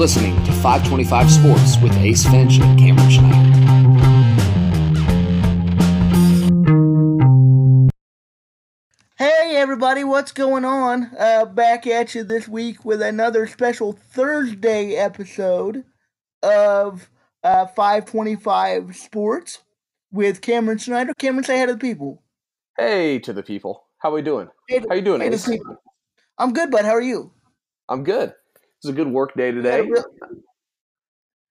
[0.00, 3.50] listening to 525 Sports with Ace Finch and Cameron Schneider.
[9.18, 11.10] Hey everybody, what's going on?
[11.18, 15.84] Uh, back at you this week with another special Thursday episode
[16.42, 17.10] of
[17.44, 19.58] uh, 525 Sports
[20.10, 21.12] with Cameron Schneider.
[21.18, 22.22] Cameron, say hi to the people.
[22.78, 23.84] Hey to the people.
[23.98, 24.48] How are we doing?
[24.66, 25.46] Hey, How you doing, hey Ace?
[26.38, 26.86] I'm good, bud.
[26.86, 27.32] How are you?
[27.86, 28.32] I'm good.
[28.80, 29.82] It's a good work day today.
[29.82, 30.04] Real-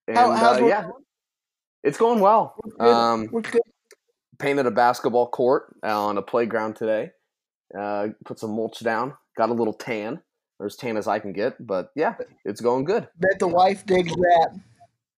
[0.08, 0.88] And How- how's uh, yeah,
[1.84, 2.56] it's going well.
[2.80, 3.28] Um,
[4.38, 7.12] painted a basketball court on a playground today.
[7.78, 9.14] Uh, put some mulch down.
[9.36, 10.20] Got a little tan,
[10.58, 11.64] or as tan as I can get.
[11.64, 13.06] But yeah, it's going good.
[13.20, 14.58] Bet the wife digs that.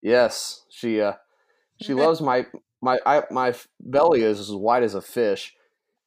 [0.03, 1.15] Yes, she uh,
[1.81, 2.47] she loves my
[2.83, 5.55] my I, my belly is as wide as a fish,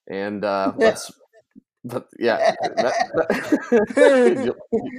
[0.07, 1.11] and uh, that's
[1.85, 2.55] but yeah.
[2.61, 4.55] That, that, do, you,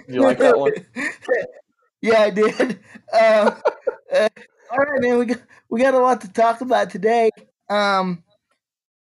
[0.09, 0.73] do you like that one?
[2.01, 2.78] yeah, I did.
[3.12, 3.51] Uh,
[4.15, 4.28] uh,
[4.70, 5.19] all right, man.
[5.19, 7.31] We got we got a lot to talk about today.
[7.69, 8.23] Um,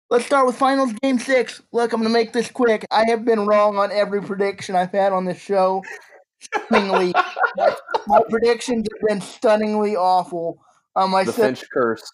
[0.10, 1.62] let's start with finals game six.
[1.72, 2.86] Look, I'm gonna make this quick.
[2.92, 5.84] I have been wrong on every prediction I've had on this show.
[6.40, 7.14] Stunningly,
[7.56, 7.76] my,
[8.08, 10.60] my predictions have been stunningly awful.
[10.96, 12.12] Um, I The said Finch curse.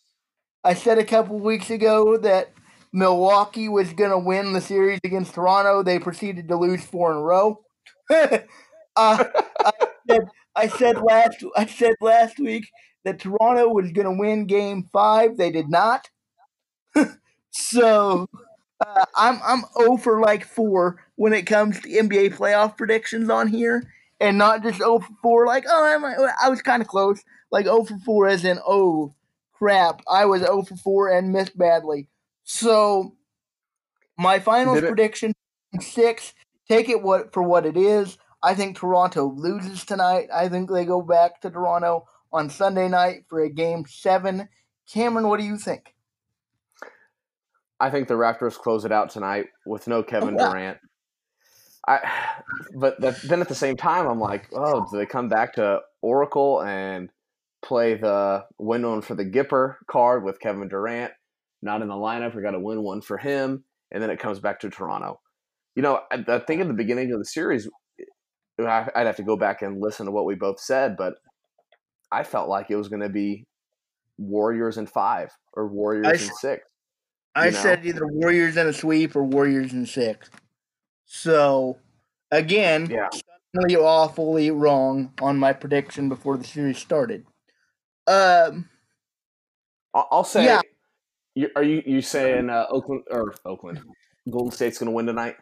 [0.65, 2.53] I said a couple weeks ago that
[2.93, 5.81] Milwaukee was going to win the series against Toronto.
[5.81, 7.61] They proceeded to lose four in a row.
[8.11, 8.37] uh,
[8.95, 9.71] I,
[10.07, 12.69] said, I said last I said last week
[13.03, 15.37] that Toronto was going to win Game Five.
[15.37, 16.09] They did not.
[17.51, 18.29] so
[18.85, 23.47] uh, I'm I'm 0 for like four when it comes to NBA playoff predictions on
[23.47, 26.05] here, and not just 0 for four like oh I'm,
[26.43, 27.23] I was kind of close.
[27.51, 29.15] Like 0 for four as in oh
[29.53, 32.07] crap, I was 0 for 4 and missed badly.
[32.43, 33.15] So,
[34.17, 35.33] my finals Did prediction
[35.79, 36.33] six.
[36.67, 38.17] Take it what for what it is.
[38.41, 40.27] I think Toronto loses tonight.
[40.33, 44.49] I think they go back to Toronto on Sunday night for a game seven.
[44.91, 45.95] Cameron, what do you think?
[47.79, 50.37] I think the Raptors close it out tonight with no Kevin.
[50.37, 50.77] Durant.
[51.85, 51.99] I,
[52.75, 55.81] but that, then at the same time, I'm like, oh, do they come back to
[56.01, 57.09] Oracle and
[57.61, 61.11] play the win one for the Gipper card with Kevin Durant
[61.63, 62.35] not in the lineup?
[62.35, 65.19] We got to win one for him, and then it comes back to Toronto.
[65.75, 67.67] You know, I, I think at the beginning of the series,
[68.59, 71.15] I- I'd have to go back and listen to what we both said, but
[72.11, 73.45] I felt like it was going to be
[74.17, 76.69] Warriors in five or Warriors I in six.
[77.35, 77.57] I know?
[77.57, 80.29] said either Warriors in a sweep or Warriors in six.
[81.05, 81.79] So,
[82.29, 83.09] again, Yeah.
[83.79, 87.25] awfully wrong on my prediction before the series started.
[88.05, 88.69] Um,
[89.93, 90.45] I'll I'll say.
[90.45, 90.61] Yeah.
[91.35, 93.81] You, are you you saying uh, Oakland or Oakland?
[94.29, 95.35] Golden State's going to win tonight?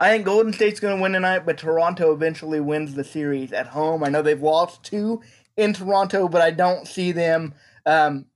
[0.00, 3.68] I think Golden State's going to win tonight, but Toronto eventually wins the series at
[3.68, 4.02] home.
[4.02, 5.22] I know they've lost two
[5.56, 7.54] in Toronto, but I don't see them,
[7.86, 8.26] um,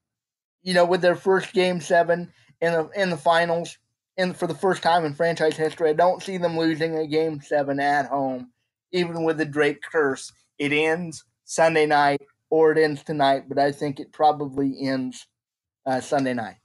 [0.63, 3.79] you know, with their first game seven in the in the finals,
[4.17, 5.91] in for the first time in franchise history.
[5.91, 8.53] I don't see them losing a game seven at home,
[8.93, 10.33] even with the Drake curse.
[10.59, 15.27] It ends Sunday night or it ends tonight, but I think it probably ends
[15.89, 16.57] uh, Sunday night.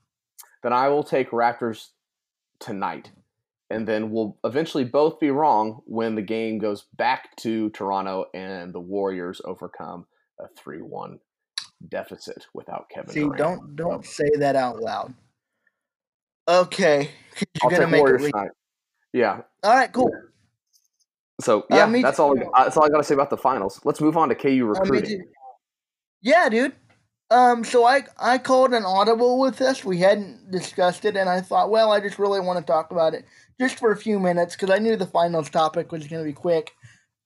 [0.61, 1.89] Then I will take Raptors
[2.59, 3.11] tonight,
[3.69, 8.73] and then we'll eventually both be wrong when the game goes back to Toronto and
[8.73, 10.05] the Warriors overcome
[10.39, 11.19] a three-one
[11.89, 13.37] deficit without Kevin See, Durant.
[13.37, 15.13] don't don't say that out loud.
[16.47, 18.01] Okay, 'cause I'll you're gonna take make it.
[18.01, 18.51] Warriors Re- tonight.
[19.13, 19.41] Yeah.
[19.63, 20.11] All right, cool.
[21.41, 22.35] So Uh, yeah, me that's all.
[22.35, 23.79] That's all I got to say about the finals.
[23.83, 25.19] Let's move on to KU Uh, recruiting.
[25.19, 25.25] too.
[26.21, 26.73] Yeah, dude.
[27.33, 29.83] Um, so I I called an audible with this.
[29.83, 33.15] We hadn't discussed it, and I thought, well, I just really want to talk about
[33.15, 33.25] it
[33.59, 36.33] just for a few minutes because I knew the finals topic was going to be
[36.33, 36.75] quick.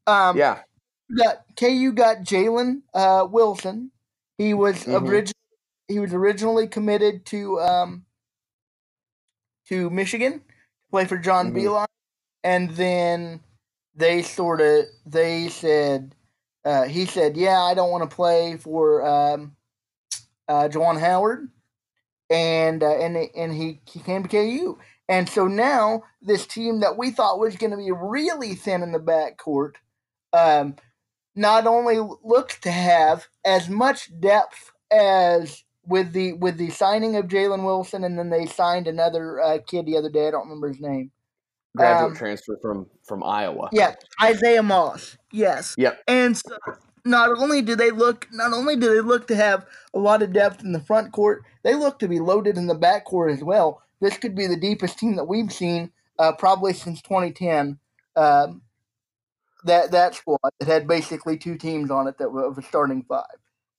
[0.07, 0.61] Um, yeah.
[1.17, 3.91] got KU got Jalen uh, Wilson.
[4.37, 5.01] He was Mhm.
[5.01, 5.33] origi-
[5.89, 8.05] he was originally committed to um,
[9.67, 11.55] to Michigan to play for John Mhm.
[11.55, 11.87] Beilein,
[12.45, 13.41] and then
[13.95, 16.15] they sort of they said
[16.65, 19.56] uh, he said, "Yeah, I don't want to play for um,
[20.47, 21.49] uh, Juwan Howard,"
[22.29, 24.77] and uh, and and he, he came to KU,
[25.09, 28.91] and so now this team that we thought was going to be really thin in
[28.91, 29.73] the backcourt,
[30.33, 30.75] um,
[31.35, 37.27] not only looks to have as much depth as with the with the signing of
[37.27, 40.27] Jalen Wilson, and then they signed another uh, kid the other day.
[40.27, 41.11] I don't remember his name.
[41.75, 43.69] Graduate um, transfer from from Iowa.
[43.71, 45.17] Yeah, Isaiah Moss.
[45.31, 45.75] Yes.
[45.77, 46.01] Yep.
[46.07, 46.57] And so
[47.07, 50.33] not only do they look not only do they look to have a lot of
[50.33, 53.43] depth in the front court, they look to be loaded in the back court as
[53.43, 53.81] well.
[53.99, 57.79] This could be the deepest team that we've seen uh, probably since 2010.
[58.15, 58.61] Um,
[59.63, 63.03] that that squad that had basically two teams on it that were of a starting
[63.03, 63.25] five.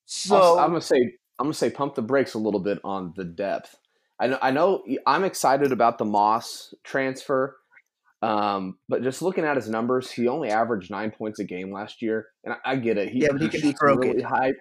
[0.06, 0.96] So I'm gonna say
[1.38, 3.76] I'm gonna say pump the brakes a little bit on the depth.
[4.18, 7.56] I know I know I'm excited about the Moss transfer,
[8.22, 12.02] um, but just looking at his numbers, he only averaged nine points a game last
[12.02, 13.10] year, and I, I get it.
[13.10, 14.52] He, Yeah, but he can be a really high.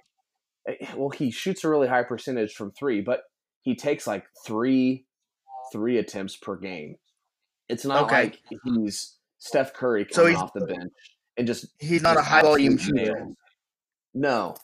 [0.67, 3.21] eh, Well, he shoots a really high percentage from three, but
[3.61, 5.05] he takes like three
[5.73, 6.95] three attempts per game.
[7.67, 8.23] It's not Okay.
[8.23, 10.93] like he's Steph Curry So coming he's- off the bench
[11.35, 13.27] and just he's not a high volume shooter.
[14.13, 14.55] No,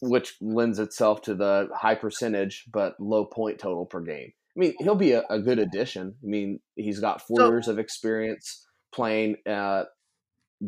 [0.00, 4.32] which lends itself to the high percentage but low point total per game.
[4.56, 6.14] I mean, he'll be a, a good addition.
[6.22, 9.84] I mean, he's got four So- years of experience playing uh,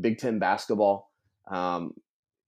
[0.00, 1.10] Big Ten basketball.
[1.50, 1.92] Um,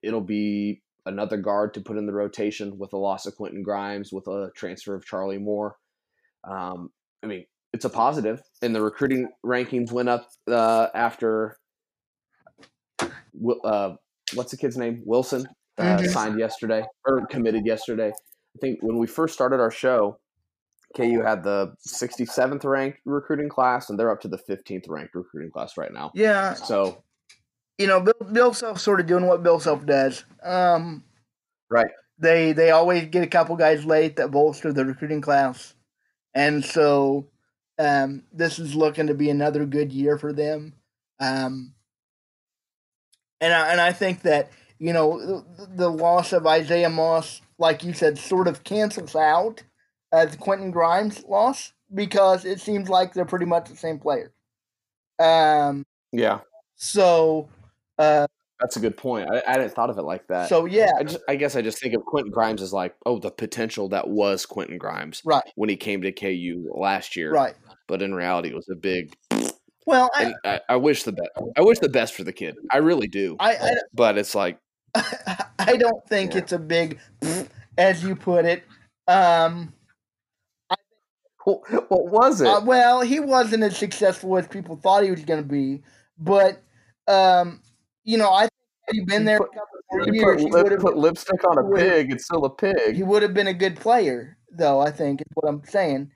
[0.02, 4.10] it'll be another guard to put in the rotation with the loss of Quentin Grimes,
[4.12, 5.76] with a transfer of Charlie Moore.
[6.48, 6.90] Um,
[7.22, 11.56] I mean, it's a positive, and the recruiting rankings went up uh, after.
[13.00, 13.94] Uh,
[14.34, 15.02] what's the kid's name?
[15.04, 15.46] Wilson
[15.78, 16.08] uh, Mhm.
[16.08, 18.10] signed yesterday or committed yesterday.
[18.10, 20.18] I think when we first started our show,
[20.94, 25.50] KU had the 67th ranked recruiting class, and they're up to the 15th ranked recruiting
[25.50, 26.12] class right now.
[26.14, 27.02] Yeah, So,
[27.78, 30.24] you know, Bill, Bill Self sort of doing what Bill Self does.
[30.42, 31.04] Um,
[31.70, 31.90] right.
[32.18, 35.74] they they always get a couple guys late that bolster the recruiting class,
[36.34, 37.26] and so
[37.78, 40.74] um, this is looking to be another good year for them.
[41.20, 41.74] Um,
[43.40, 47.82] and I, and I think that you know the, the loss of Isaiah Moss, like
[47.82, 49.64] you said, sort of cancels out
[50.24, 54.32] the Quentin Grimes loss because it seems like they're pretty much the same player.
[55.18, 56.40] Um, Yeah,
[56.76, 57.48] so
[57.98, 58.26] uh,
[58.60, 59.28] that's a good point.
[59.30, 60.48] I, I didn't thought of it like that.
[60.48, 63.18] so yeah, I just, I guess I just think of Quentin Grimes as like, oh,
[63.18, 67.32] the potential that was Quentin Grimes right, when he came to KU last year.
[67.32, 67.54] right.
[67.86, 69.14] But in reality, it was a big.
[69.86, 71.28] Well, I, I, I wish the best.
[71.58, 72.56] I wish the best for the kid.
[72.70, 73.36] I really do.
[73.38, 74.58] I, I But it's like,
[74.94, 76.38] I don't think Yeah.
[76.38, 76.98] it's a big,
[77.78, 78.64] as you put it.
[79.06, 79.74] Um,
[81.44, 82.46] what, what was it?
[82.46, 85.82] uh, well, he wasn't as successful as people thought he was going to be,
[86.18, 86.62] but
[87.06, 87.60] um,
[88.04, 88.50] you know, I think
[88.86, 90.80] had he been there put- a couple more you years, put, he lip, would have
[90.80, 92.12] put lipstick on a pig.
[92.12, 92.96] It's still a pig.
[92.96, 94.80] he would have been a good player, though.
[94.80, 96.10] I think is what I'm saying.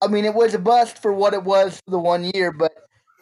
[0.00, 2.72] I mean, it was a bust for what it was for the one year, but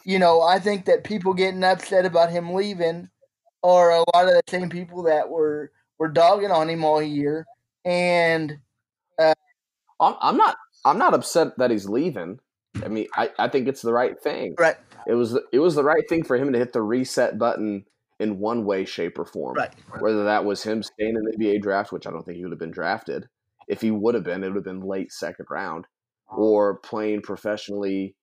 [0.05, 3.09] you know, I think that people getting upset about him leaving
[3.63, 7.47] are a lot of the same people that were were dogging on him all year,
[7.87, 8.59] and
[10.01, 10.57] I'm, I'm not.
[10.87, 12.39] I'm not upset that he's leaving.
[12.85, 14.55] I mean, I, I think it's the right thing.
[14.59, 17.39] right, It was the, it was the right thing for him to hit the reset
[17.39, 17.85] button
[18.21, 19.57] in one way, shape, or form.
[19.57, 19.73] right.
[20.01, 22.53] Whether that was him staying in the NBA draft, which I don't think he would
[22.53, 23.29] have been drafted.
[23.69, 25.87] If he would have been, it would have been late second round,
[26.29, 28.15] or playing professionally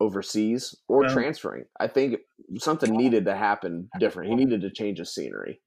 [0.00, 1.64] overseas or Well- transferring.
[1.78, 2.20] I think
[2.58, 4.30] something needed to happen different.
[4.30, 5.60] He needed to change his scenery.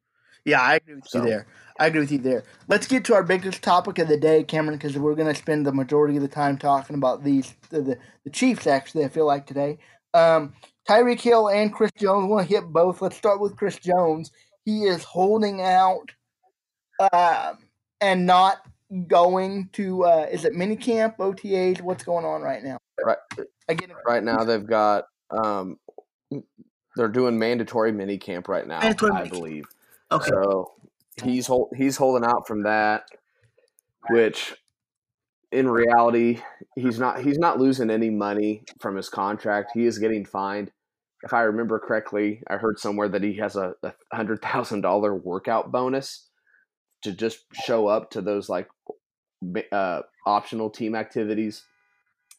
[0.45, 1.47] Yeah, I agree with So- you there.
[1.77, 2.45] I agree with you there.
[2.69, 5.65] Let's get to our biggest topic of the day, Cameron, because we're going to spend
[5.65, 8.65] the majority of the time talking about these the, the, the Chiefs.
[8.65, 9.77] Actually, I feel like today,
[10.13, 10.53] um,
[10.87, 12.29] Tyreek Hill and Chris Jones.
[12.29, 13.01] Want to hit both.
[13.01, 14.31] Let's start with Chris Jones.
[14.63, 16.11] He is holding out,
[17.11, 17.57] um,
[17.99, 18.59] and not
[19.07, 20.05] going to.
[20.05, 21.81] Uh, is it minicamp, OTAs?
[21.81, 22.77] What's going on right now?
[23.03, 23.17] Right.
[23.37, 23.49] It.
[24.07, 25.77] Right now, they've got um,
[26.95, 28.79] they're doing mandatory mini camp right now.
[28.79, 29.29] I minicamp.
[29.29, 29.65] believe.
[30.11, 30.27] Okay.
[30.29, 30.71] So
[31.23, 33.03] he's hold, he's holding out from that,
[34.09, 34.53] which
[35.51, 36.41] in reality
[36.75, 39.71] he's not he's not losing any money from his contract.
[39.73, 40.71] He is getting fined.
[41.23, 45.15] If I remember correctly, I heard somewhere that he has a, a hundred thousand dollar
[45.15, 46.29] workout bonus
[47.03, 48.67] to just show up to those like
[49.71, 51.63] uh, optional team activities.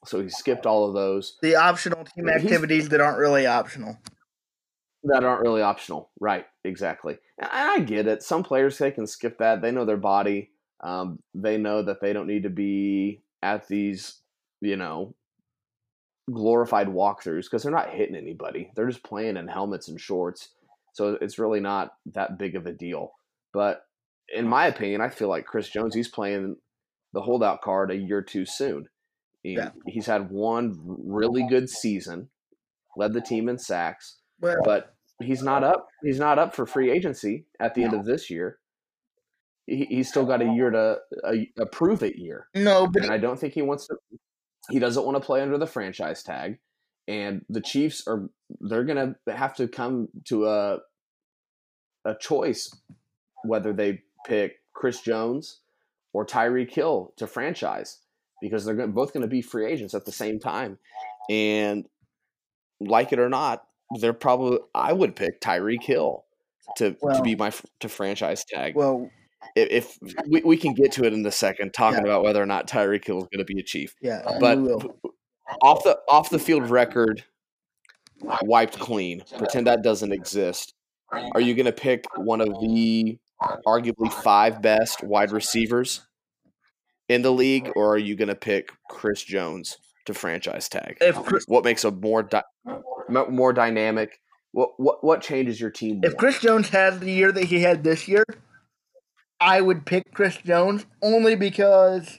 [0.04, 3.96] So he skipped all of those The optional team He's- activities that aren't really optional.
[5.08, 6.10] That aren't really optional.
[6.20, 7.18] Right, exactly.
[7.38, 8.22] And I get it.
[8.22, 9.62] Some players they can skip that.
[9.62, 10.50] They know their body.
[10.80, 14.20] Um, they know that they don't need to be at these,
[14.60, 15.14] you know,
[16.32, 18.70] glorified walkthroughs because they're not hitting anybody.
[18.74, 20.50] They're just playing in helmets and shorts.
[20.92, 23.12] So it's really not that big of a deal.
[23.52, 23.86] But
[24.34, 26.56] in my opinion, I feel like Chris Jones, he's playing
[27.12, 28.88] the holdout card a year too soon.
[29.42, 29.70] He, Yeah.
[29.86, 32.28] He's had one really good season,
[32.96, 35.88] led the team in sacks, Well, but he's not up.
[36.02, 38.58] He's not up for free agency at the end of this year.
[39.66, 43.12] He, he's still got a year to a, a prove it year, no, but and
[43.12, 43.96] I don't think he wants to.
[44.70, 46.58] He doesn't want to play under the franchise tag,
[47.08, 48.28] and the Chiefs are
[48.60, 50.78] they're gonna have to come to a
[52.04, 52.72] a choice
[53.44, 55.60] whether they pick Chris Jones
[56.12, 57.98] or Tyreek Hill to franchise
[58.40, 60.78] because they're both going to be free agents at the same time,
[61.28, 61.86] and
[62.80, 63.65] like it or not,
[64.00, 66.24] they're probably I would pick Tyreek Hill
[66.76, 68.74] to Well- to be my to franchise tag.
[68.74, 69.10] Well,
[69.54, 72.04] if, if we, we can get to it in a second, talking Yeah.
[72.10, 73.94] about whether or not Tyreek Hill is going to be a Chief.
[74.02, 74.98] yeah, But we will.
[75.62, 77.22] off the off the field record,
[78.42, 79.22] wiped clean.
[79.38, 80.74] Pretend that doesn't exist.
[81.12, 83.18] Are you going to pick one of the
[83.66, 86.04] arguably five best wide receivers
[87.08, 89.76] in the league, or are you going to pick Chris Jones
[90.06, 90.96] to franchise tag?
[91.00, 94.20] if Chris, What makes a more di- mo- more dynamic?
[94.52, 96.00] What what what changes your team?
[96.02, 96.18] if more?
[96.18, 98.24] Chris Jones has the year that he had this year,
[99.40, 102.18] I would pick Chris Jones only because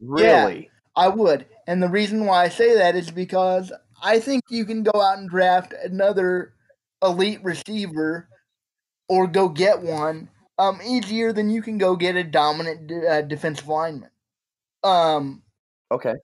[0.00, 0.70] really?
[0.96, 1.46] I would.
[1.66, 3.72] And the reason why I say that is because
[4.02, 6.52] I think you can go out and draft another
[7.02, 8.28] elite receiver
[9.08, 13.68] or go get one um, easier than you can go get a dominant uh, defensive
[13.68, 14.10] lineman.
[14.82, 15.42] Um,
[15.90, 16.14] Okay.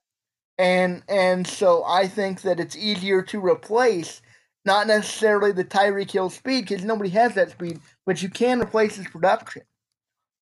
[0.61, 4.21] And and so I think that it's easier to replace
[4.63, 8.95] not necessarily the Tyreek Hill speed because nobody has that speed, but you can replace
[8.95, 9.63] his production,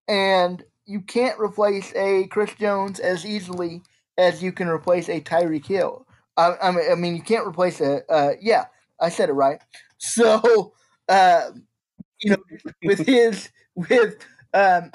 [0.09, 3.81] and you can't replace a Chris Jones as easily
[4.17, 6.05] as you can replace a Tyreek Hill.
[6.35, 8.01] I, I mean, you can't replace a.
[8.11, 8.65] Uh, yeah,
[8.99, 9.61] I said it right.
[10.01, 10.73] So,
[11.09, 11.51] uh,
[12.21, 12.38] you know,
[12.83, 14.17] with his with
[14.53, 14.91] um,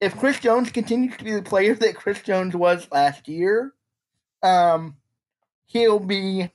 [0.00, 3.72] if Chris Jones continues to be the player that Chris Jones was last year,
[4.42, 4.96] um,
[5.66, 6.50] he'll be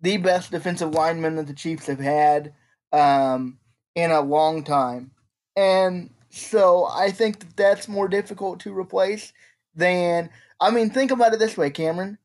[0.00, 2.52] the best defensive lineman that the Chiefs have had
[2.92, 3.58] um,
[3.94, 5.10] in a long time.
[5.56, 9.32] And so I think that that's more difficult to replace
[9.74, 10.30] than
[10.60, 12.18] I mean think about it this way, Cameron.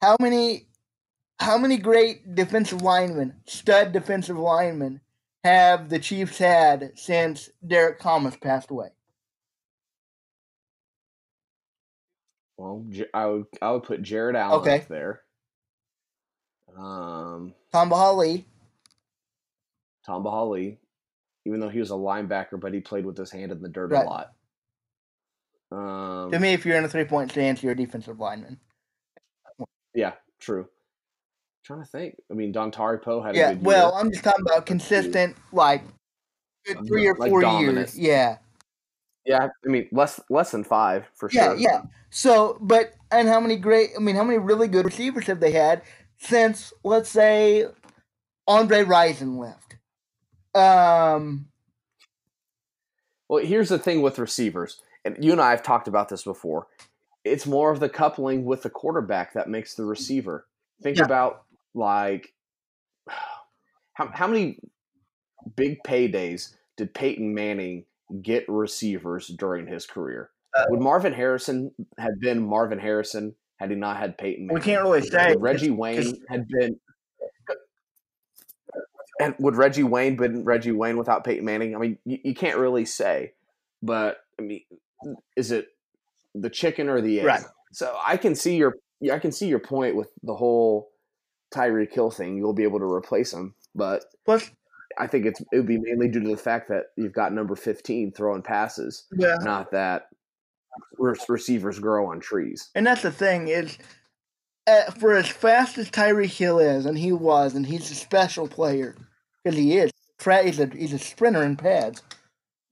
[0.00, 0.66] How many
[1.38, 5.00] how many great defensive linemen, stud defensive linemen
[5.44, 8.90] have the Chiefs had since Derrick Thomas passed away?
[12.60, 14.80] Well, I would I would put Jared Allen Okay.
[14.80, 15.22] up there.
[16.76, 18.44] Um, Tamba Hali,
[20.04, 20.78] Tamba Hali,
[21.46, 23.90] even though he was a linebacker, but he played with his hand in the dirt
[23.90, 24.04] Right.
[24.04, 24.32] a lot.
[25.72, 28.60] Um, to me, if you're in a three point stance, you're a defensive lineman.
[29.94, 30.68] yeah, true.
[31.64, 32.16] trying to think.
[32.30, 33.94] I mean, Dontari Poe had a Yeah, well.
[33.94, 35.82] I'm just talking about consistent, like
[36.66, 37.98] good three or Like four years.
[37.98, 38.36] Yeah,
[39.24, 41.56] yeah, I mean, less less than five for yeah, sure.
[41.56, 41.68] yeah.
[41.72, 41.82] yeah.
[42.10, 43.90] So, but and how many great?
[43.96, 45.82] I mean, how many really good receivers have they had
[46.18, 47.66] since, let's say,
[48.46, 49.76] Andre Rison left?
[50.54, 51.46] Um,
[53.28, 56.66] Well, here's the thing with receivers, and you and I have talked about this before.
[57.24, 60.46] It's more of the coupling with the quarterback that makes the receiver.
[60.82, 61.04] Think Yeah.
[61.04, 62.32] about like
[63.94, 64.58] how how many
[65.56, 67.84] big paydays did Peyton Manning
[68.22, 70.30] get receivers during his career?
[70.56, 74.82] Uh, Would Marvin Harrison have been Marvin Harrison had he not had Peyton we can't
[74.82, 75.30] really say.
[75.30, 76.80] Would Reggie Wayne had been
[79.20, 81.76] and would Reggie Wayne been Reggie Wayne without Peyton Manning?
[81.76, 83.34] I mean, you, you can't really say,
[83.82, 84.62] but I mean,
[85.36, 85.68] is it
[86.34, 87.26] the chicken or the egg?
[87.26, 87.44] Right.
[87.72, 88.76] So I can see your
[89.12, 90.90] I can see your point with the whole
[91.54, 92.36] Tyreek Hill thing.
[92.36, 94.50] You'll be able to replace him, but Plus,
[94.98, 97.54] I think it's it would be mainly due to the fact that you've got number
[97.56, 100.08] fifteen throwing passes, yeah, not that
[100.98, 102.70] receivers grow on trees.
[102.74, 103.78] and that's the thing is,
[104.66, 108.46] uh, for as fast as Tyreek Hill is, and he was, and he's a special
[108.48, 108.96] player
[109.42, 109.90] because he is.
[110.22, 112.02] He's a he's a sprinter in pads,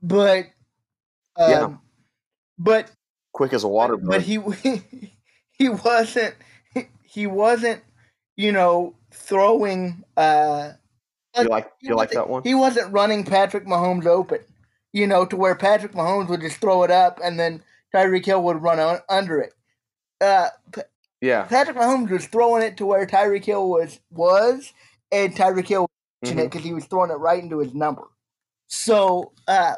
[0.02, 0.44] but
[1.36, 1.76] um, Yeah.
[2.58, 2.90] but
[3.32, 4.20] Quick as a water but bug.
[4.22, 4.38] he
[5.52, 6.34] he wasn't
[7.02, 7.82] he wasn't
[8.36, 10.72] you know throwing uh
[11.36, 12.42] you like you like that one?
[12.42, 14.40] he wasn't running Patrick Mahomes open
[14.92, 17.62] you know to where Patrick Mahomes would just throw it up and then
[17.94, 19.52] Tyreek Hill would run on, under it
[20.20, 20.48] uh
[21.20, 21.44] Yeah.
[21.44, 24.72] Patrick Mahomes was throwing it to where Tyreek Hill was was
[25.12, 25.88] and Tyreek Hill
[26.24, 26.32] Mhm.
[26.38, 28.02] it because he was throwing it right into his number
[28.66, 29.74] so uh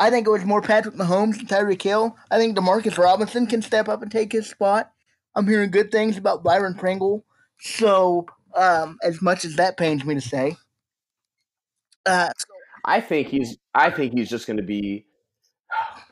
[0.00, 2.16] I think it was more Patrick Mahomes than Tyreek Hill.
[2.30, 4.92] I think Demarcus Robinson can step up and take his spot.
[5.34, 7.24] I'm hearing good things about Byron Pringle.
[7.58, 10.56] So, um, as much as that pains me to say,
[12.08, 12.30] uh,
[12.84, 13.56] I think he's.
[13.74, 15.06] I think he's just going to be.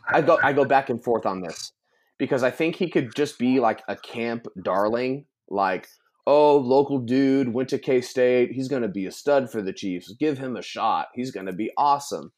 [0.09, 0.39] I go.
[0.43, 1.73] I go back and forth on this
[2.19, 5.89] because I think he could just be like a camp darling, like
[6.27, 8.53] oh, local dude went to K State.
[8.53, 10.13] He's going to be a stud for the Chiefs.
[10.19, 11.09] Give him a shot.
[11.15, 12.33] He's going to be awesome.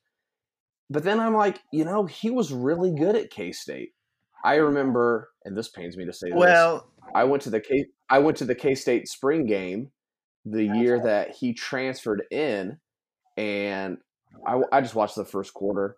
[0.91, 3.91] But then I'm like, you know, he was really good at K State.
[4.45, 6.39] I remember, and this pains me to say this.
[6.39, 9.91] well, I went to the K I went to the K State spring game
[10.45, 12.79] the year that he transferred in,
[13.39, 13.99] and
[14.45, 15.97] I, I just watched the first quarter,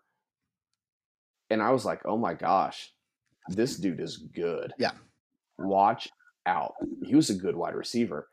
[1.48, 2.92] and I was like, oh my gosh,
[3.48, 4.74] this dude is good.
[4.78, 4.92] Yeah.
[5.58, 6.08] Watch
[6.44, 6.74] out.
[7.02, 8.28] He was a good wide receiver.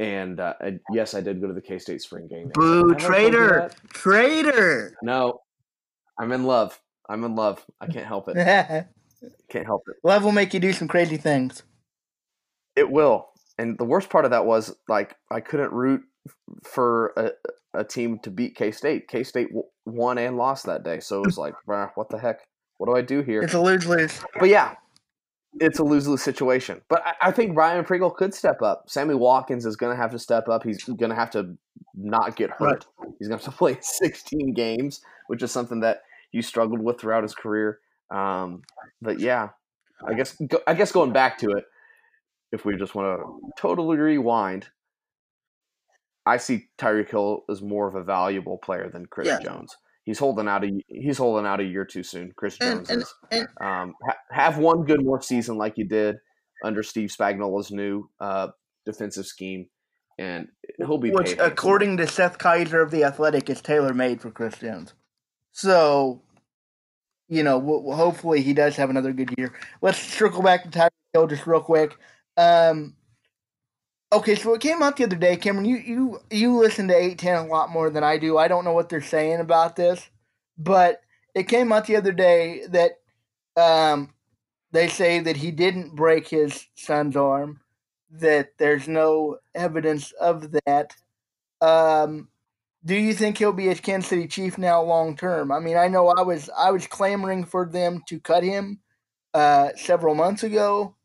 [0.00, 0.54] And uh,
[0.90, 2.50] yes, I did go to the K State spring game.
[2.52, 4.96] Boo, Have I told you traitor, traitor.
[5.00, 5.40] No,
[6.18, 6.80] I'm in love.
[7.08, 7.64] I'm in love.
[7.80, 8.36] I can't help it.
[9.48, 9.96] Can't help it.
[10.02, 11.62] Love will make you do some crazy things.
[12.76, 13.28] It will.
[13.56, 16.02] And the worst part of that was like I couldn't root
[16.62, 17.30] for a,
[17.74, 19.08] a team to beat K State.
[19.08, 19.48] K State
[19.84, 22.40] won and lost that day, so it was like, what the heck?
[22.78, 23.42] What do I do here?
[23.42, 24.20] It's a lose lose.
[24.38, 24.74] But yeah,
[25.60, 26.80] it's a lose lose situation.
[26.88, 28.84] But I, I think Byron Pringle could step up.
[28.88, 30.64] Sammy Watkins is going to have to step up.
[30.64, 31.56] He's going to have to
[31.94, 32.86] not get hurt.
[33.18, 37.00] He's going to have to play 16 games, which is something that he struggled with
[37.00, 37.78] throughout his career.
[38.10, 38.62] Um,
[39.00, 39.50] but yeah,
[40.06, 41.64] I guess go, I guess going back to it,
[42.52, 44.66] if we just want to totally rewind,
[46.26, 49.40] I see Tyreek Hill as more of a valuable player than Chris Yeah.
[49.40, 49.76] Jones.
[50.04, 52.32] He's holding out a he's holding out a year too soon.
[52.36, 56.16] Chris Jones and, is and um, ha- have one good more season like you did
[56.62, 58.48] under Steve Spagnuolo's new uh,
[58.84, 59.66] defensive scheme,
[60.18, 64.30] and he'll be which, according to Seth Keysor of the Athletic, is tailor made for
[64.30, 64.92] Chris Jones.
[65.52, 66.22] So,
[67.28, 69.54] you know, w- hopefully he does have another good year.
[69.80, 71.96] Let's circle back to Tyreek Hill just real quick.
[72.36, 72.94] Um,
[74.14, 75.64] okay, so it came out the other day, Cameron.
[75.66, 78.38] You you you listen to eight ten a lot more than I do.
[78.38, 80.08] I don't know what they're saying about this,
[80.58, 81.00] but
[81.34, 82.92] it came out the other day that
[83.56, 84.14] um,
[84.72, 87.60] they say that he didn't break his son's arm.
[88.10, 90.94] That there's no evidence of that.
[91.60, 92.28] Um,
[92.84, 95.52] do you think he'll be a Kansas City Chief now long term?
[95.52, 98.80] I mean, I know I was I was clamoring for them to cut him
[99.34, 100.96] uh, several months ago.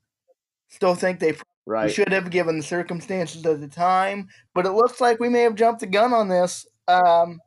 [0.70, 1.34] Still think they
[1.70, 5.42] we should have given the circumstances at the time, but it looks like we may
[5.42, 6.66] have jumped the gun on this.
[6.88, 7.40] Um,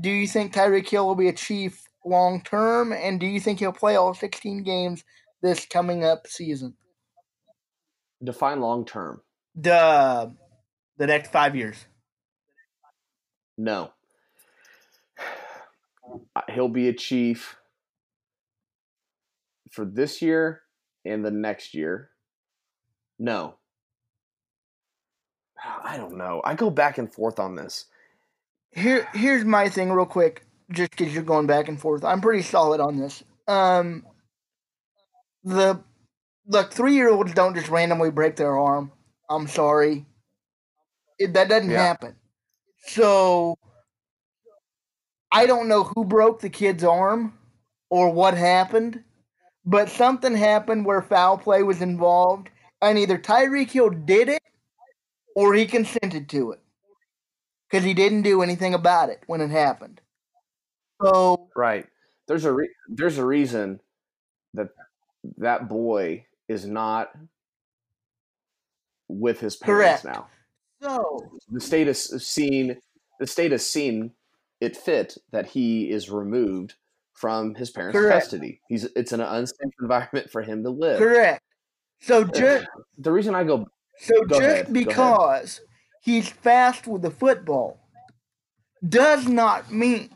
[0.00, 3.60] do you think Tyreek Hill will be a Chief long term, and do you think
[3.60, 5.04] he'll play all 16 games
[5.42, 6.74] this coming up season?
[8.22, 9.20] Define long term.
[9.54, 10.34] The
[10.98, 11.86] the next five years.
[13.58, 13.92] No,
[16.50, 17.56] he'll be a chief
[19.70, 20.62] for this year
[21.04, 22.10] and the next year.
[23.18, 23.56] No,
[25.82, 26.40] I don't know.
[26.44, 27.86] I go back and forth on this.
[28.72, 32.04] Here, here's my thing, real quick, just because you're going back and forth.
[32.04, 33.22] I'm pretty solid on this.
[33.48, 34.06] Um,
[35.44, 35.80] the
[36.46, 38.92] look, three year olds don't just randomly break their arm.
[39.30, 40.04] I'm sorry,
[41.18, 41.78] it, that doesn't Yeah.
[41.78, 42.16] happen.
[42.88, 43.56] So,
[45.32, 47.36] I don't know who broke the kid's arm
[47.90, 49.02] or what happened,
[49.64, 52.48] but something happened where foul play was involved,
[52.82, 54.42] and either Tyreek Hill did it
[55.34, 56.60] or he consented to it
[57.70, 60.00] because he didn't do anything about it when it happened.
[61.02, 61.86] So Right.
[62.28, 63.80] There's a re- there's a reason
[64.54, 64.68] that
[65.38, 67.10] that boy is not
[69.08, 70.04] with his parents Correct.
[70.04, 70.28] now.
[70.82, 72.76] so The state has seen
[73.20, 74.12] the state has seen
[74.60, 76.74] it fit that he is removed
[77.14, 78.22] from his parents' Correct.
[78.24, 78.60] custody.
[78.68, 80.98] He's it's an unsafe environment for him to live.
[80.98, 81.42] correct.
[82.00, 82.66] So just
[82.98, 83.66] The reason I go
[83.98, 85.60] so Go just ahead, because
[86.02, 87.80] he's fast with the football
[88.86, 90.10] does not mean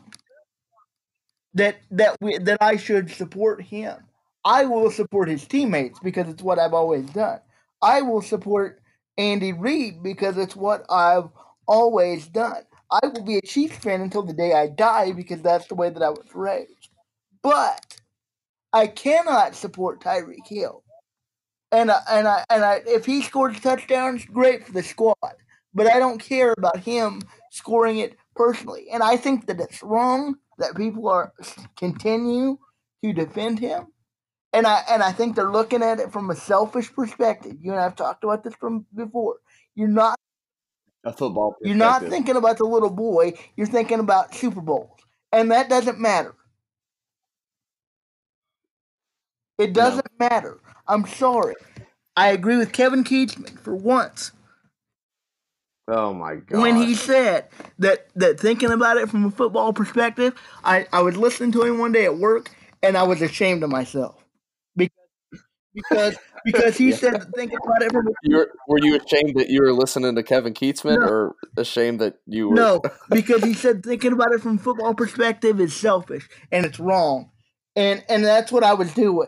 [1.53, 3.97] that that we that I should support him.
[4.45, 7.39] I will support his teammates because it's what I've always done.
[7.81, 8.81] I will support
[9.17, 11.29] Andy Reid because it's what I've
[11.67, 12.63] always done.
[12.91, 15.89] I will be a Chiefs fan until the day I die because that's the way
[15.89, 16.89] that I was raised.
[17.41, 17.97] But
[18.73, 20.83] I cannot support Tyreek Hill.
[21.71, 25.15] And I, and I and I if he scores touchdowns, great for the squad.
[25.73, 28.87] But I don't care about him scoring it personally.
[28.91, 31.33] And I think that it's wrong that people are
[31.77, 32.57] continue
[33.03, 33.87] to defend him.
[34.53, 37.55] And I and I think they're looking at it from a selfish perspective.
[37.61, 39.37] You and I've talked about this from before.
[39.75, 40.19] You're not
[41.05, 41.55] a football.
[41.61, 43.33] you're not thinking about the little boy.
[43.55, 44.99] You're thinking about Super Bowls,
[45.31, 46.35] and that doesn't matter.
[49.57, 50.59] It doesn't matter.
[50.91, 51.55] I'm sorry.
[52.17, 54.31] I agree with Kevin Kietzman for once
[55.87, 56.59] Oh my god!
[56.59, 57.47] when he said
[57.79, 60.33] that that thinking about it from a football perspective.
[60.63, 62.51] I I was listening to him one day at work,
[62.83, 64.23] and I was ashamed of myself
[64.75, 64.95] because
[65.73, 66.97] because because he Yeah.
[66.97, 69.73] said that thinking about it from a you were, were you ashamed that you were
[69.73, 71.07] listening to Kevin Kietzman, No.
[71.07, 72.57] or ashamed that you were?
[72.57, 77.31] No, because he said thinking about it from football perspective is selfish and it's wrong,
[77.75, 79.27] and and that's what I was doing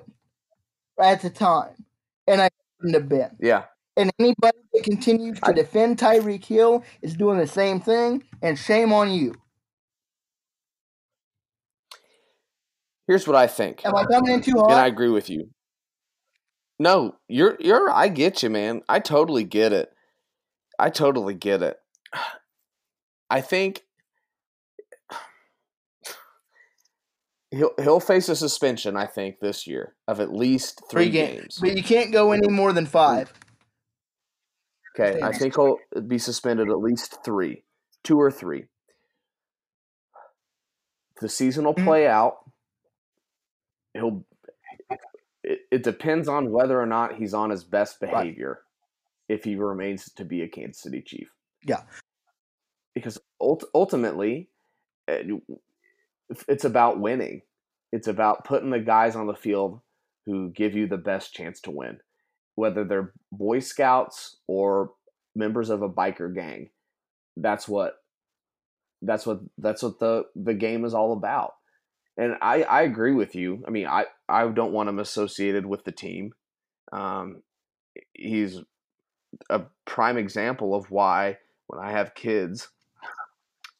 [1.00, 1.86] at the time,
[2.28, 3.36] and I shouldn't have been.
[3.40, 3.64] Yeah,
[3.98, 8.58] And anybody that continues to I- defend Tyreek Hill is doing the same thing, and
[8.58, 9.36] shame on you.
[13.08, 13.86] here's what I think.
[13.86, 14.72] Am I coming in too hard?
[14.72, 15.50] and I agree with you.
[16.80, 18.82] No, you're you're I get you, man.
[18.90, 19.92] I totally get it.
[20.80, 21.78] I totally get it.
[23.30, 23.84] I think
[27.54, 28.96] he'll he'll face a suspension.
[28.98, 31.40] I think this year of at least three, Three games.
[31.42, 31.60] games.
[31.62, 33.32] But you can't go any more than five.
[35.00, 37.64] Okay, I think he'll be suspended at least three,
[38.04, 38.66] two or three.
[41.22, 41.84] The season will Mhm.
[41.86, 42.50] play out.
[43.94, 44.26] He'll.
[45.44, 48.62] It, it depends on whether or not he's on his best behavior.
[49.30, 51.30] If he remains to be a Kansas City Chief.
[51.66, 51.84] Yeah.
[52.94, 54.50] Because ult- ultimately,
[56.48, 57.42] it's about winning.
[57.92, 59.82] It's about putting the guys on the field
[60.26, 62.00] who give you the best chance to win,
[62.56, 64.92] whether they're Boy Scouts or
[65.36, 66.70] members of a biker gang.
[67.38, 67.96] That's what
[69.02, 71.54] that's what that's what the the game is all about.
[72.18, 73.64] And I I agree with you.
[73.68, 76.34] I mean, I I don't want him associated with the team.
[76.92, 77.42] Um,
[78.14, 78.60] he's
[79.50, 82.70] a prime example of why when I have kids,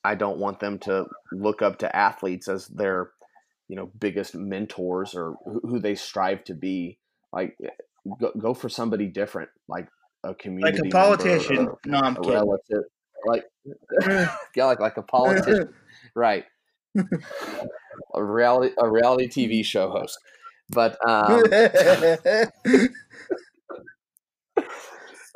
[0.04, 3.12] I don't want them to look up to athletes as their,
[3.68, 7.00] you know, biggest mentors or who they strive to be.
[7.32, 7.58] Like,
[8.20, 9.88] go, go for somebody different, like
[10.24, 11.68] a community, Like a politician.
[11.68, 12.32] or No, I'm kidding.
[12.34, 12.84] relative,
[13.26, 13.46] like
[14.56, 15.74] yeah, like like a politician,
[16.16, 16.46] right?
[18.14, 20.20] a reality a reality TV show host,
[20.70, 21.44] but um,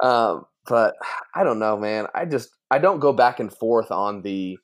[0.04, 0.96] um, but
[1.36, 2.08] I don't know, man.
[2.14, 4.58] I just I don't go back and forth on the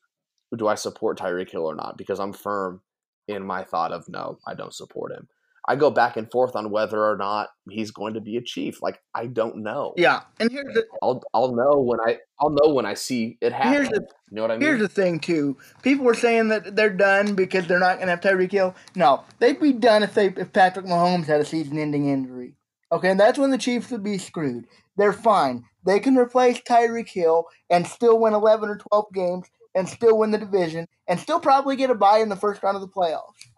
[0.55, 2.81] do I support Tyreek Hill or not because I'm firm
[3.27, 5.27] in my thought of no, I don't support him.
[5.65, 8.81] I go back and forth on whether or not he's going to be a chief.
[8.81, 9.93] Like I don't know.
[9.95, 13.53] yeah, and here's the I'll I'll know when I I'll know when I see it
[13.53, 13.71] happen.
[13.71, 14.67] here's the you know what I mean?
[14.67, 15.57] Here's the thing, too.
[15.83, 18.73] People were saying that they're done because they're not going to have Tyreek Hill.
[18.95, 22.55] No, they'd be done if they if Patrick Mahomes had a season-ending injury.
[22.93, 24.65] Okay, and that's when the Chiefs would be screwed.
[24.97, 25.65] They're fine.
[25.85, 30.31] They can replace Tyreek Hill and still win 11 or 12 games and still win
[30.31, 33.49] the division and still probably get a bye in the first round of the playoffs.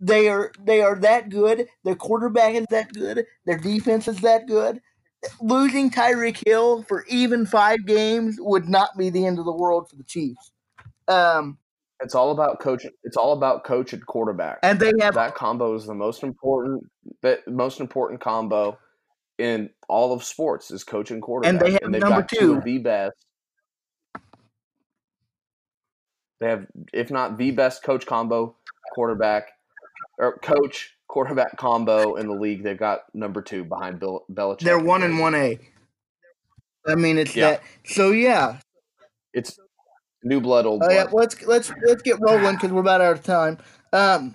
[0.00, 1.66] They are they are that good.
[1.82, 3.26] Their quarterback is that good.
[3.44, 4.80] Their defense is that good
[5.40, 9.88] losing Tyreek Hill for even five games would not be the end of the world
[9.88, 10.52] for the Chiefs.
[11.06, 11.58] Um,
[12.00, 12.86] It's all about coach.
[13.02, 14.58] It's all about coach and quarterback.
[14.62, 16.84] and they have that combo is the most important.
[17.22, 18.78] The most important combo
[19.38, 21.60] in all of sports is coach and quarterback.
[21.60, 22.54] they have they've number got two two.
[22.54, 23.16] of the best.
[26.40, 28.54] They have, if not the best coach combo,
[28.94, 29.48] quarterback
[30.18, 32.62] or coach quarterback combo in the league.
[32.62, 34.60] They've got number two behind Bill Belichick.
[34.60, 35.58] they're one and one A.
[36.86, 37.52] I mean, it's Yeah.
[37.52, 37.62] that.
[37.86, 38.60] So yeah,
[39.34, 39.58] It's
[40.22, 41.06] new blood, old oh, yeah.
[41.12, 43.58] Let's let's let's get rolling because we're about out of time.
[43.92, 44.34] Um,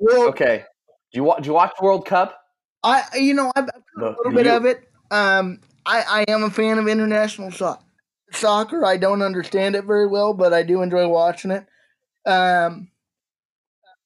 [0.00, 0.64] well, Okay.
[1.12, 1.42] Do you watch?
[1.42, 2.38] Do you watch World Cup?
[2.82, 4.88] I you know I've, a little bit U- of it.
[5.10, 7.78] Um, I I am a fan of international so-
[8.32, 8.84] soccer.
[8.84, 11.66] I don't understand it very well, but I do enjoy watching it.
[12.26, 12.88] Um,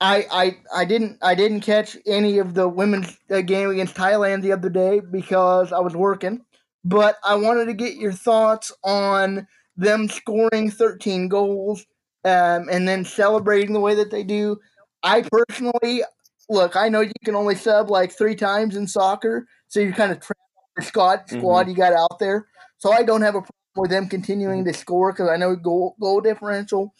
[0.00, 4.42] I I I didn't I didn't catch any of the women's uh, game against Thailand
[4.42, 6.44] the other day because I was working.
[6.84, 9.46] But I wanted to get your thoughts on
[9.78, 11.86] them scoring 13 goals
[12.24, 14.58] um, and then celebrating the way that they do.
[15.02, 16.02] I personally
[16.50, 16.76] look.
[16.76, 20.20] I know you can only sub like three times in soccer, so you're kind of
[20.20, 20.40] trapped
[20.76, 22.48] the squad squad you got out there.
[22.78, 25.94] So I don't have a problem with them continuing to score because I know goal
[26.00, 26.94] goal differential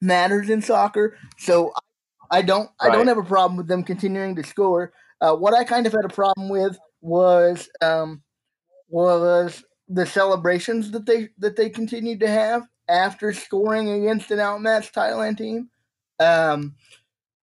[0.00, 1.16] matters in soccer.
[1.38, 1.72] So
[2.30, 4.92] I don't I don't have a problem with them continuing to score.
[5.20, 8.22] Uh, what I kind of had a problem with was um,
[8.88, 14.94] was the celebrations that they that they continued to have after scoring against an outmatched
[14.94, 15.70] Thailand team.
[16.18, 16.74] Um,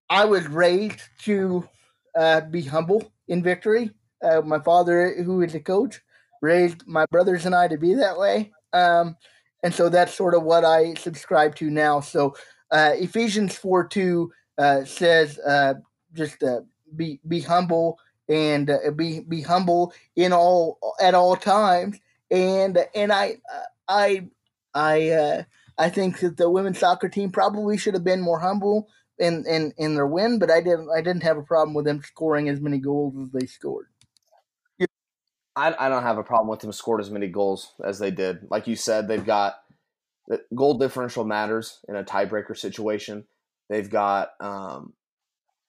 [0.09, 1.67] I was raised to
[2.15, 3.91] uh, be humble in victory.
[4.23, 6.01] Uh, my father, who is a coach,
[6.41, 8.51] raised my brothers and I to be that way.
[8.73, 9.17] Um,
[9.63, 12.01] and so that's sort of what I subscribe to now.
[12.01, 12.35] So
[12.71, 15.75] uh, Ephesians 4 2 uh, says, uh,
[16.13, 16.61] just uh,
[16.95, 17.97] be, be humble
[18.29, 21.99] and be, be humble in all, at all times.
[22.33, 23.37] And, and I,
[23.87, 24.27] I,
[24.73, 25.43] I, uh,
[25.77, 28.87] I think that the women's soccer team probably should have been more humble
[29.19, 32.01] in, in, in their win, but I didn't I didn't have a problem with them
[32.03, 33.87] scoring as many goals as they scored.
[35.55, 38.39] I, I don't have a problem with them scored as many goals as they did.
[38.49, 39.55] Like you said, they've got
[40.27, 43.25] the goal differential matters in a tiebreaker situation.
[43.69, 44.93] They've got um,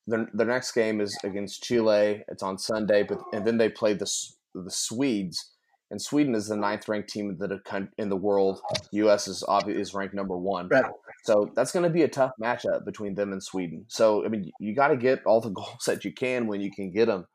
[0.06, 2.24] their their next game is against Chile.
[2.28, 4.10] It's on Sunday, but and then they play the
[4.54, 5.52] the Swedes,
[5.94, 8.60] and Sweden is the ninth ranked team in the in the world.
[8.90, 9.28] U.S.
[9.28, 10.66] is obviously is ranked number one.
[10.66, 10.86] Right.
[11.22, 13.84] So that's going to be a tough matchup between them and Sweden.
[13.86, 16.72] So I mean, you got to get all the goals that you can when you
[16.72, 17.28] can get them.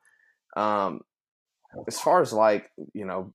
[0.58, 1.00] Um,
[1.88, 3.32] as far as like you know,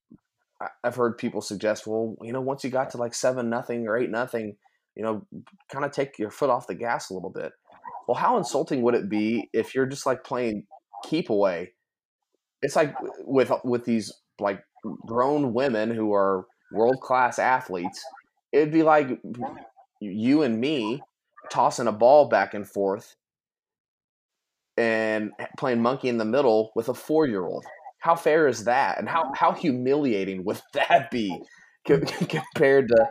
[0.62, 3.88] I- I've heard people suggest, well, you know, once you got to like seven nothing
[3.88, 4.56] or eight nothing,
[4.94, 5.26] you know,
[5.72, 7.50] kind of take your foot off the gas a little bit.
[8.06, 10.68] Well, how insulting would it be if you're just like playing
[11.04, 11.72] keep away?
[12.62, 14.62] It's like with with these like
[15.06, 18.02] grown women who are world class athletes.
[18.52, 19.20] It'd be like
[20.00, 21.02] you and me
[21.50, 23.16] tossing a ball back and forth
[24.76, 27.64] and playing monkey in the middle with a four year old.
[28.00, 28.98] How fair is that?
[28.98, 31.42] And how, how humiliating would that be
[31.86, 33.06] compared to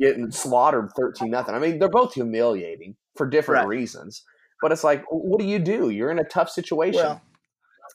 [0.00, 1.54] getting slaughtered 13 nothing?
[1.54, 3.68] I mean, they're both humiliating for different Right.
[3.68, 4.22] reasons.
[4.62, 5.90] But it's like, what do you do?
[5.90, 7.00] You're in a tough situation.
[7.00, 7.20] Well,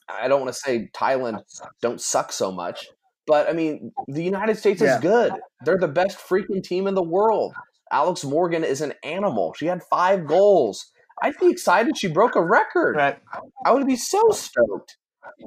[0.08, 1.42] I don't want to say Thailand
[1.82, 2.88] don't suck so much,
[3.26, 4.96] but I mean, the United States Yeah.
[4.96, 5.32] is good.
[5.64, 7.54] They're the best freaking team in the world.
[7.90, 9.54] Alex Morgan is an animal.
[9.56, 10.90] She had five goals.
[11.22, 12.96] I'd be excited she broke a record.
[12.96, 13.18] right.
[13.64, 14.96] I would be so stoked.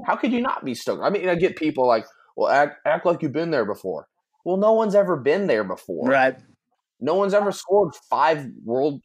[0.05, 1.03] How could you not be stoked?
[1.03, 4.07] I mean, I get people like, well, act, act like you've been there before.
[4.45, 6.07] Well, no one's ever been there before.
[6.07, 6.37] Right.
[6.99, 9.01] No one's ever scored five world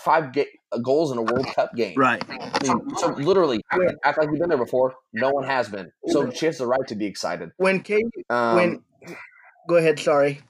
[0.00, 0.50] five ga-
[0.82, 1.94] goals in a World Cup game.
[1.96, 2.22] Right.
[2.28, 3.60] I mean, so literally,
[4.04, 4.94] act, like you've been there before.
[5.12, 5.90] No one has been.
[6.08, 7.50] So she has the right to be excited.
[7.56, 8.84] When K Um, when
[9.68, 10.40] go ahead, sorry.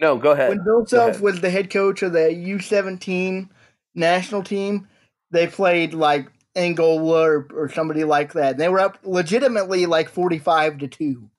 [0.00, 0.50] no, go ahead.
[0.50, 3.50] When Bill Self was the head coach of the U seventeen
[3.94, 4.88] national team,
[5.30, 8.52] they played like Angola or, or somebody like that.
[8.52, 11.30] And they were up legitimately like forty five to two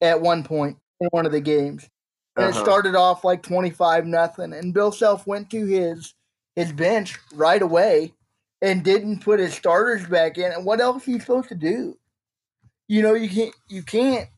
[0.00, 1.88] at one point in one of the games.
[2.36, 2.64] And it Uh-huh.
[2.64, 4.52] started off like twenty five nothing.
[4.52, 6.14] And Bill Self went to his
[6.54, 8.12] his bench right away
[8.62, 10.52] and didn't put his starters back in.
[10.52, 11.96] And what else are you supposed to do?
[12.88, 14.28] You know, you can't you can't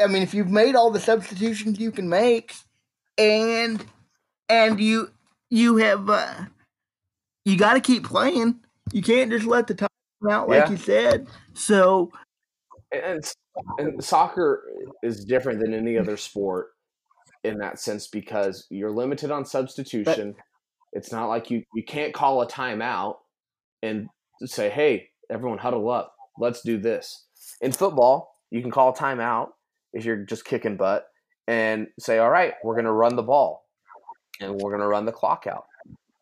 [0.00, 2.54] I mean if you've made all the substitutions you can make
[3.18, 3.84] and
[4.48, 5.10] and you
[5.50, 6.44] you have uh,
[7.44, 8.60] you got to keep playing.
[8.92, 9.88] You can't just let the time
[10.30, 10.70] out like Yeah.
[10.70, 11.26] you said.
[11.54, 12.12] So
[12.92, 13.24] and,
[13.78, 14.64] and soccer
[15.02, 16.72] is different than any other sport
[17.46, 20.34] in that sense because you're limited on substitution.
[20.92, 23.16] it's not like you you can't call a timeout
[23.82, 24.08] and
[24.44, 26.14] say, "Hey, everyone, huddle up.
[26.38, 27.24] Let's do this."
[27.60, 29.48] In football, you can call a timeout
[29.92, 31.06] if you're just kicking butt
[31.46, 33.66] and say, "All right, we're going to run the ball
[34.40, 35.64] and we're going to run the clock out."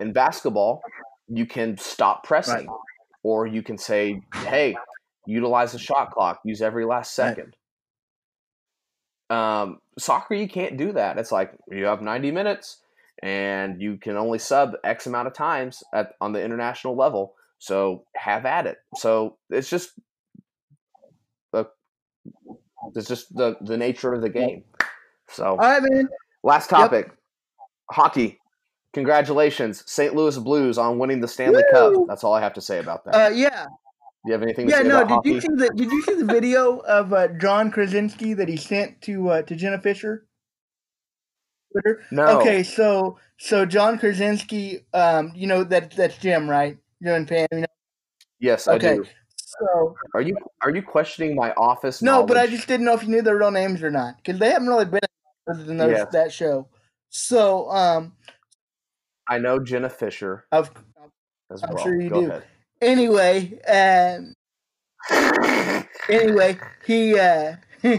[0.01, 0.83] In basketball,
[1.29, 2.69] you can stop pressing
[3.23, 4.77] or you can say, "Hey,
[5.27, 6.41] utilize the shot clock.
[6.45, 7.15] Use every last
[7.49, 7.55] Right.
[9.31, 11.19] Um, soccer, you can't do that.
[11.19, 12.79] It's like you have 90 minutes
[13.23, 17.35] and you can only sub X amount of times at, on the international level.
[17.59, 18.79] So have at it.
[18.97, 19.93] So it's just
[21.53, 21.67] the
[22.95, 24.65] it's just the the nature of the game.
[25.29, 26.09] So all right, man.
[26.43, 27.11] last topic,
[27.91, 28.39] hockey.
[28.93, 30.15] Congratulations, St.
[30.15, 31.95] Louis Blues, on winning the Stanley Cup.
[32.07, 33.15] That's all I have to say about that.
[33.15, 33.67] Uh, yeah,
[34.25, 34.83] Do you have anything to yeah.
[34.83, 38.49] No, did you see the Did you see the video of uh, John Krasinski that
[38.49, 40.27] he sent to uh, to Jenna Fischer?
[41.73, 42.03] Twitter.
[42.11, 42.39] No.
[42.41, 46.79] Okay, so so John Krasinski, um, you know that that's Jim, right?
[47.03, 47.47] Jim and Pam.
[47.53, 47.67] You know?
[48.41, 48.97] Yes, I Okay.
[48.97, 49.05] do.
[49.37, 52.01] So Are you are you questioning my office?
[52.01, 54.39] no, but I just didn't know if you knew their real names or not because
[54.41, 55.01] they haven't really been
[55.51, 56.07] other than those, Yes.
[56.13, 56.69] that show.
[57.11, 58.15] So um,
[59.29, 60.71] I know Jenna Fischer of
[61.63, 61.85] I'm well.
[61.85, 62.43] sure you Go do.
[62.85, 64.35] Anyway, um,
[66.11, 67.57] anyway, he uh,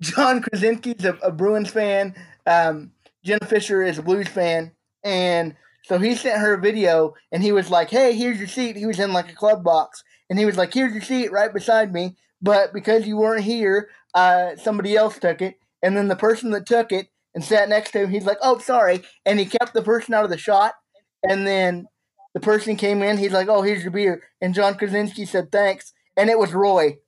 [0.00, 2.16] John Krasinski's a, a Bruins fan.
[2.44, 2.90] Um,
[3.24, 4.72] Jenna Fischer is a Blues fan,
[5.04, 8.74] and so he sent her a video, and he was like, "Hey, here's your seat."
[8.74, 11.54] He was in like a club box, and he was like, "Here's your seat right
[11.54, 16.16] beside me." But because you weren't here, uh, somebody else took it, and then the
[16.16, 19.46] person that took it and sat next to him, he's like, "Oh, sorry," and he
[19.46, 20.74] kept the person out of the shot,
[21.22, 21.86] and then
[22.34, 23.18] the person came in.
[23.18, 26.98] He's like, "Oh, here's your beer," and John Krasinski said, "Thanks," and it was Roy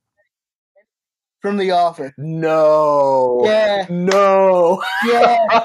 [1.41, 2.13] from The Office.
[2.17, 3.43] no.
[3.45, 4.83] Yeah, No.
[5.05, 5.65] yeah.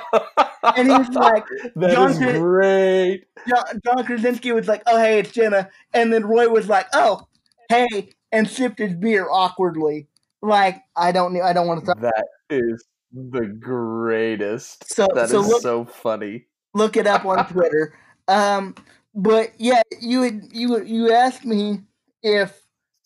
[0.76, 3.26] And he was like, That John is Kra- great.
[3.48, 7.28] John, John Krasinski was like, "Oh, hey, it's Jenna," and then Roy was like, "Oh,
[7.70, 10.08] hey," and sipped his beer awkwardly.
[10.41, 12.02] Like, I don't, know- I don't want to talk.
[12.02, 14.91] That is the greatest.
[14.93, 16.46] So, That is so look, so funny.
[16.74, 17.93] look it up on Twitter.
[18.28, 18.76] Um,
[19.17, 21.82] but yeah, you had, you you asked me
[22.21, 22.62] if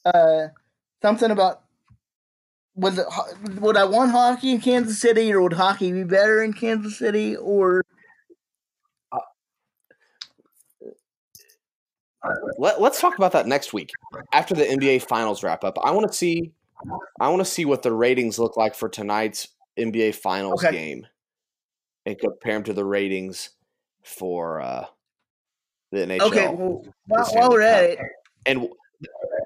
[0.06, 0.50] uh
[1.02, 1.62] something about
[2.76, 3.08] was it
[3.60, 7.38] would I want hockey in Kansas City or would hockey be better in Kansas City
[7.38, 7.82] or
[12.60, 13.92] Let, let's talk about that next week
[14.34, 15.78] after the NBA Finals wrap up.
[15.82, 16.52] I want to see,
[17.20, 19.48] I want to see what the ratings look like for tonight's
[19.80, 20.72] NBA Finals Okay.
[20.72, 21.08] game,
[22.06, 23.52] and compare them to the ratings
[24.04, 24.86] for uh,
[25.92, 26.22] the NHL.
[26.22, 26.48] okay?
[26.48, 28.00] Well, while, while we're at it,
[28.46, 28.68] and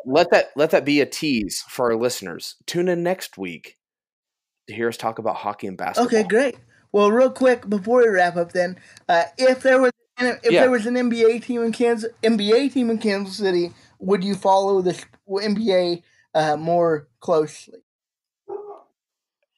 [0.05, 2.55] let that let that be a tease for our listeners.
[2.65, 3.77] Tune in next week
[4.67, 6.08] to hear us talk about hockey and basketball.
[6.08, 6.58] Okay, great.
[6.91, 8.77] Well, real quick before we wrap up, then,
[9.10, 10.62] uh, if there was if Yeah.
[10.62, 14.81] there was an NBA team in Kansas NBA team in Kansas City, would you follow
[14.81, 16.03] the NBA
[16.34, 17.79] uh, more closely?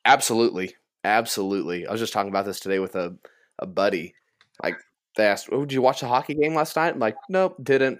[0.06, 1.86] Absolutely, absolutely.
[1.86, 3.18] I was just talking about this today with a
[3.60, 4.16] a buddy.
[4.64, 4.78] Like
[5.18, 8.00] they asked, "Oh, did you watch the hockey game last night?" I'm like, "Nope, didn't.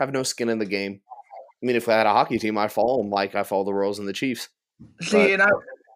[0.00, 1.00] Have no skin in the game."
[1.62, 3.72] I mean, if I had a hockey team, I'd follow them like I follow the
[3.72, 4.48] Royals and the Chiefs.
[5.00, 5.48] See, But and I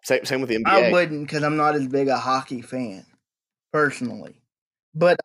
[0.03, 0.67] Same, same with the NBA.
[0.67, 3.05] I wouldn't because I'm not as big a hockey fan
[3.71, 4.41] personally,
[4.95, 5.19] but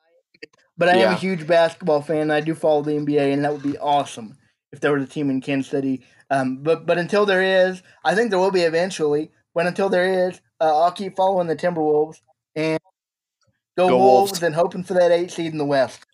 [0.76, 2.22] but I am a huge basketball fan.
[2.22, 4.36] And I do follow the NBA, and that would be awesome
[4.72, 6.04] if there was a team in Kansas City.
[6.30, 9.30] Um, but but until there is, I think there will be eventually.
[9.54, 12.20] But until there is, uh, I'll keep following the Timberwolves
[12.54, 12.78] and
[13.76, 14.42] go, Go Wolves, Wolves.
[14.42, 16.04] and hoping for that eight seed in the West.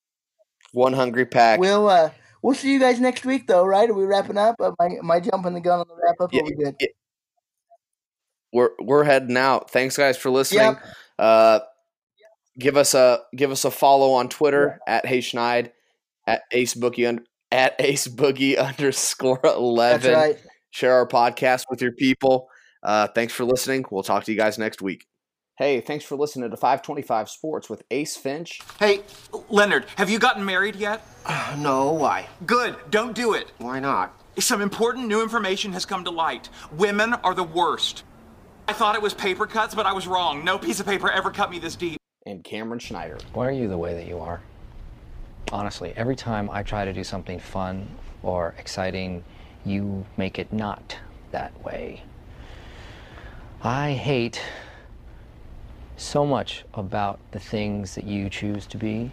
[0.73, 1.60] One hungry pack.
[1.60, 3.89] we'll uh, we'll see you guys next week, though, right?
[3.89, 4.55] Are we wrapping up?
[4.62, 6.34] Am I, am I jumping the gun on the wrap up?
[6.34, 6.75] Yeah, we good?
[8.53, 9.69] we're we're heading out.
[9.71, 10.62] Thanks guys for listening.
[10.62, 10.84] Yep.
[11.19, 11.60] Uh,
[12.57, 15.71] give us a give us a follow on Twitter at Hey Schneid,
[16.25, 20.13] at Ace Boogie un- at Ace Boogie underscore That's eleven.
[20.13, 20.38] right.
[20.71, 22.47] Share our podcast with your people.
[22.81, 23.84] Uh, thanks for listening.
[23.91, 25.05] We'll talk to you guys next week.
[25.62, 28.62] Hey, thanks for listening to 525 Sports with Ace Finch.
[28.80, 29.02] Hey,
[29.47, 31.06] Leonard, have you gotten married yet?
[31.24, 32.28] Uh, no, why?
[32.47, 33.52] Good, don't do it.
[33.60, 34.19] Why not?
[34.39, 36.50] Some important new information has come to light.
[36.71, 38.06] Women are the worst.
[38.67, 40.43] I thought it was paper cuts, but I was wrong.
[40.43, 42.00] No piece of paper ever cut me this deep.
[42.26, 43.19] And Cameron Schneider.
[43.34, 44.41] Why are you the way that you are?
[45.52, 47.88] Honestly, every time I try to do something fun
[48.24, 49.24] or exciting,
[49.63, 50.97] you make it not
[51.30, 52.02] that way.
[53.62, 54.41] I hate
[56.01, 59.11] so much about the things that you choose to be